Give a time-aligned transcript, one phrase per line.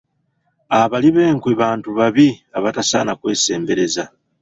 [0.79, 4.03] Abali b’enkwe bantu babi abatasaana kwesembereza.